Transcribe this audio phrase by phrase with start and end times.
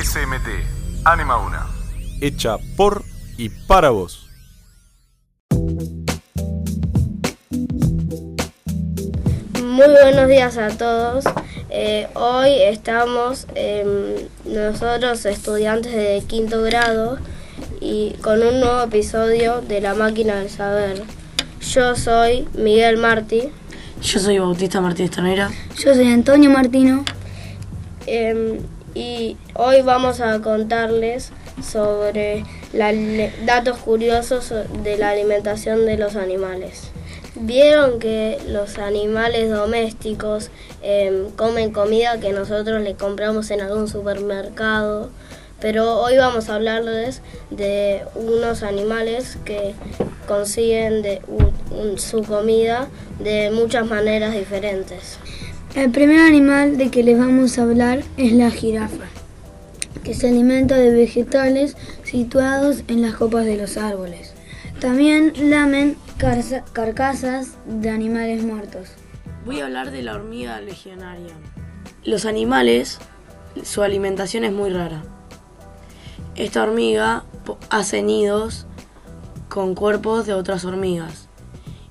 [0.00, 1.66] SMT, Anima una.
[2.20, 3.02] Hecha por
[3.36, 4.28] y para vos.
[9.60, 11.24] Muy buenos días a todos.
[11.70, 13.88] Eh, hoy estamos em,
[14.44, 17.18] nosotros estudiantes de quinto grado
[17.80, 21.02] y con un nuevo episodio de La Máquina del Saber.
[21.60, 23.50] Yo soy Miguel Martí
[24.00, 25.50] Yo soy Bautista Martínez Tonera.
[25.76, 27.04] Yo soy Antonio Martino.
[28.06, 28.60] em,
[28.98, 31.30] y hoy vamos a contarles
[31.62, 32.44] sobre
[33.46, 34.52] datos curiosos
[34.82, 36.90] de la alimentación de los animales.
[37.36, 40.50] Vieron que los animales domésticos
[40.82, 45.10] em, comen comida que nosotros le compramos en algún supermercado,
[45.60, 49.74] pero hoy vamos a hablarles de unos animales que
[50.26, 51.04] consiguen
[51.98, 52.88] su comida
[53.20, 55.20] de muchas maneras diferentes.
[55.74, 59.04] El primer animal de que les vamos a hablar es la jirafa,
[60.02, 64.32] que se alimenta de vegetales situados en las copas de los árboles.
[64.80, 65.96] También lamen
[66.72, 68.88] carcasas de animales muertos.
[69.44, 71.34] Voy a hablar de la hormiga legionaria.
[72.02, 72.98] Los animales,
[73.62, 75.02] su alimentación es muy rara.
[76.34, 77.24] Esta hormiga
[77.68, 78.66] hace nidos
[79.48, 81.28] con cuerpos de otras hormigas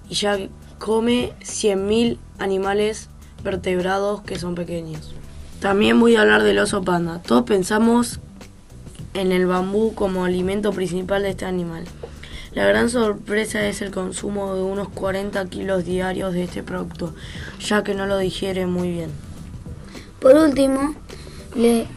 [0.09, 0.37] y ya
[0.79, 3.09] come 100.000 animales
[3.43, 5.13] vertebrados que son pequeños.
[5.59, 7.21] También voy a hablar del oso panda.
[7.21, 8.19] Todos pensamos
[9.13, 11.85] en el bambú como alimento principal de este animal.
[12.53, 17.13] La gran sorpresa es el consumo de unos 40 kilos diarios de este producto,
[17.59, 19.09] ya que no lo digiere muy bien.
[20.19, 20.95] Por último,
[21.55, 21.87] le-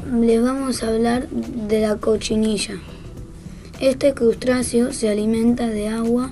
[0.41, 2.75] vamos a hablar de la cochinilla.
[3.81, 6.31] Este crustáceo se alimenta de agua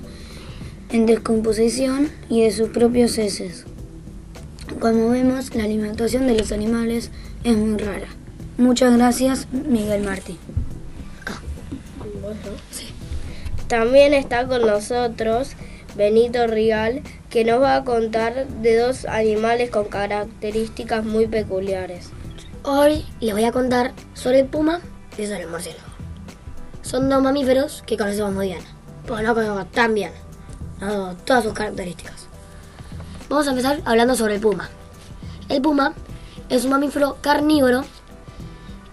[0.91, 3.65] en descomposición y de sus propios heces.
[4.79, 7.11] Como vemos, la alimentación de los animales
[7.43, 8.07] es muy rara.
[8.57, 10.37] Muchas gracias, Miguel Martí.
[13.67, 15.51] También está con nosotros
[15.95, 22.11] Benito Rigal, que nos va a contar de dos animales con características muy peculiares.
[22.63, 24.79] Hoy les voy a contar sobre el puma
[25.17, 25.89] y sobre el murciélago.
[26.83, 28.61] Son dos mamíferos que conocemos muy bien,
[29.05, 30.11] pero no conocemos tan bien
[30.79, 32.28] no, todas sus características.
[33.29, 34.69] Vamos a empezar hablando sobre el puma.
[35.49, 35.93] El puma
[36.49, 37.85] es un mamífero carnívoro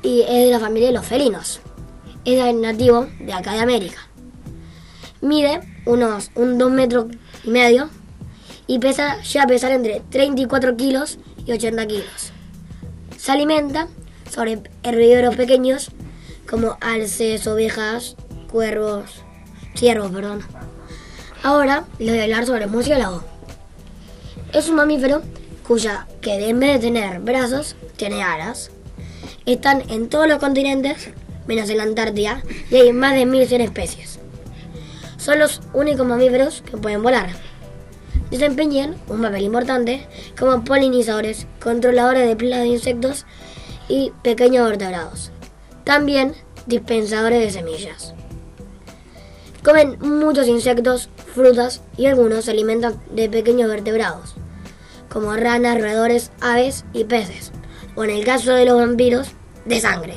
[0.02, 1.60] y es de la familia de los felinos.
[2.26, 3.97] Es nativo de acá de América.
[5.22, 7.06] Mide unos un 2 metros
[7.44, 7.88] y medio
[8.66, 12.32] y pesa, llega a pesar entre 34 kilos y 80 kilos.
[13.16, 13.88] Se alimenta
[14.30, 15.92] sobre herbívoros pequeños
[16.48, 18.16] como alces, ovejas,
[18.53, 19.22] cuervos,
[19.74, 20.42] ciervos, perdón.
[21.42, 23.35] Ahora les voy a hablar sobre el murciélago.
[24.52, 25.22] Es un mamífero
[25.66, 28.70] cuya que en vez de tener brazos, tiene alas.
[29.44, 31.10] Están en todos los continentes,
[31.46, 34.20] menos en la Antártida, y hay más de 1100 especies.
[35.16, 37.30] Son los únicos mamíferos que pueden volar.
[38.30, 40.06] Desempeñan un papel importante
[40.38, 43.26] como polinizadores, controladores de plagas de insectos
[43.88, 45.30] y pequeños vertebrados.
[45.84, 46.34] También
[46.66, 48.14] dispensadores de semillas.
[49.66, 54.37] Comen muchos insectos, frutas y algunos se alimentan de pequeños vertebrados,
[55.09, 57.50] como ranas, roedores, aves y peces,
[57.97, 59.32] o en el caso de los vampiros,
[59.65, 60.15] de sangre.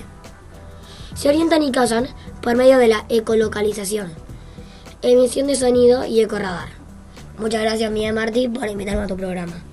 [1.15, 2.07] Se orientan y cazan
[2.43, 4.13] por medio de la ecolocalización,
[5.01, 6.69] emisión de sonido y ecorradar.
[7.39, 9.63] Muchas gracias, Miguel Martí, por invitarme a tu programa.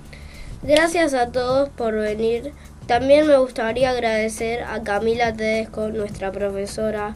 [0.63, 2.51] Gracias a todos por venir.
[2.87, 7.15] También me gustaría agradecer a Camila Tedesco, nuestra profesora,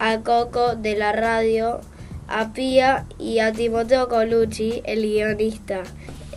[0.00, 1.80] a Coco de la radio,
[2.32, 5.82] a Pía y a Timoteo Colucci, el guionista.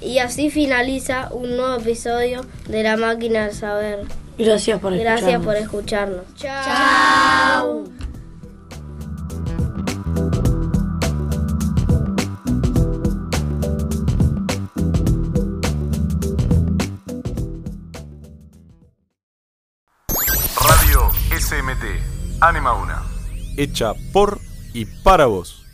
[0.02, 4.06] Y así finaliza un nuevo episodio de La Máquina del Saber.
[4.38, 5.46] Gracias por Gracias escucharnos.
[5.46, 6.36] por escucharnos.
[6.36, 7.86] Chao.
[20.62, 21.10] Radio
[21.40, 23.02] SMT, Anima una.
[23.58, 24.40] Hecha por
[24.74, 25.65] y para vos.